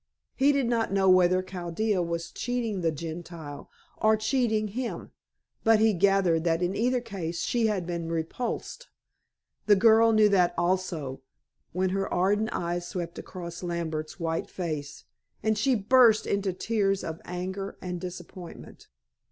He 0.35 0.51
did 0.51 0.65
not 0.65 0.91
know 0.91 1.07
whether 1.11 1.43
Chaldea 1.43 2.01
was 2.01 2.31
cheating 2.31 2.81
the 2.81 2.91
Gentile, 2.91 3.69
or 3.97 4.17
cheating 4.17 4.69
him; 4.69 5.11
but 5.63 5.79
he 5.79 5.93
gathered 5.93 6.43
that 6.43 6.63
in 6.63 6.75
either 6.75 6.99
case, 7.01 7.41
she 7.43 7.67
had 7.67 7.85
been 7.85 8.11
repulsed. 8.11 8.89
The 9.67 9.75
girl 9.75 10.11
knew 10.11 10.27
that 10.29 10.55
also, 10.57 11.21
when 11.71 11.89
her 11.89 12.11
ardent 12.11 12.49
eyes 12.51 12.87
swept 12.87 13.19
across 13.19 13.61
Lambert's 13.61 14.19
white 14.19 14.49
face, 14.49 15.03
and 15.43 15.55
she 15.55 15.75
burst 15.75 16.25
into 16.25 16.51
tears 16.51 17.03
of 17.03 17.21
anger 17.25 17.77
and 17.79 18.01
disappointment. 18.01 18.87